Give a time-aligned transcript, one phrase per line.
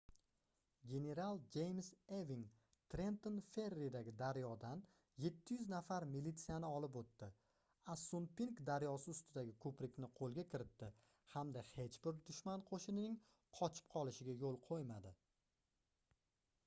[0.91, 1.87] general jeyms
[2.19, 2.43] eving
[2.93, 4.79] trenton ferridagi daryodan
[5.25, 7.29] 700 nafar militsiyani olib oʻtdi
[7.95, 10.89] assunpink daryosi ustidagi koʻprikni qoʻlga kiritdi
[11.35, 13.19] hamda hech bir dushman qoʻshinining
[13.61, 15.13] qochib qolishiga yoʻl qoʻymadi